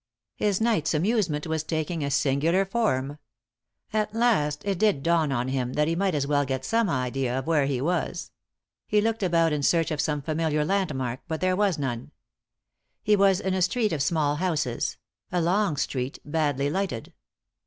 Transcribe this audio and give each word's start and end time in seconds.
His 0.35 0.59
night's 0.59 0.95
amusement 0.95 1.45
was 1.45 1.61
taking 1.61 2.03
a 2.03 2.09
singular 2.09 2.65
form. 2.65 3.19
At 3.93 4.15
last 4.15 4.65
it 4.65 4.79
did 4.79 5.03
dawn 5.03 5.31
upon 5.31 5.49
him 5.49 5.73
that 5.73 5.87
he 5.87 5.95
might 5.95 6.15
as 6.15 6.25
well 6.25 6.43
get 6.43 6.65
some 6.65 6.89
idea 6.89 7.37
of 7.37 7.45
where 7.45 7.67
he 7.67 7.79
was. 7.81 8.31
He 8.87 8.99
looked 8.99 9.21
about 9.21 9.53
in 9.53 9.61
search 9.61 9.91
of 9.91 10.01
some 10.01 10.23
familiar 10.23 10.65
landmark, 10.65 11.19
but 11.27 11.39
there 11.39 11.55
was 11.55 11.77
none. 11.77 12.09
He 13.03 13.15
was 13.15 13.39
in 13.39 13.53
a 13.53 13.61
street 13.61 13.93
of 13.93 14.01
small 14.01 14.37
houses; 14.37 14.97
a 15.31 15.39
long 15.39 15.77
street, 15.77 16.17
badly 16.25 16.67
lighted. 16.71 17.13